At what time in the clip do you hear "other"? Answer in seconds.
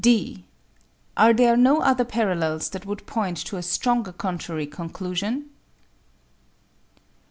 1.81-2.03